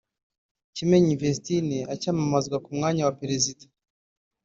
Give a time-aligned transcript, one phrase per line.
[0.75, 3.65] Kimenyi Vedaste acyamamazwa ku mwanya wa perezida